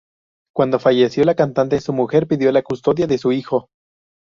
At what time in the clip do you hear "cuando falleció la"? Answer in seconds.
0.55-1.35